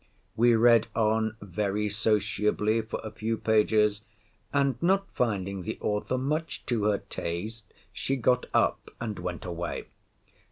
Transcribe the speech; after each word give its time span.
We 0.35 0.55
read 0.55 0.87
on 0.95 1.37
very 1.43 1.87
sociably 1.87 2.81
for 2.81 2.99
a 3.03 3.11
few 3.11 3.37
pages; 3.37 4.01
and, 4.51 4.81
not 4.81 5.05
finding 5.13 5.61
the 5.61 5.77
author 5.79 6.17
much 6.17 6.65
to 6.65 6.85
her 6.85 6.97
taste, 7.07 7.71
she 7.93 8.15
got 8.15 8.47
up, 8.51 8.89
and—went 8.99 9.45
away. 9.45 9.85